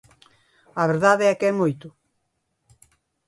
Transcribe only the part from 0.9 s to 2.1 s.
verdade é que moito.